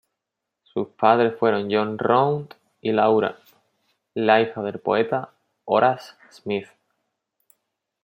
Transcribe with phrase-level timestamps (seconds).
[0.63, 3.37] Sus padres fueron John Round y Laura,
[4.15, 5.29] la hija del poeta
[5.65, 6.69] Horace Smith.